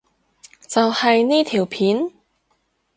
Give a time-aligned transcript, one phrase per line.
[0.67, 2.11] 就係呢條片？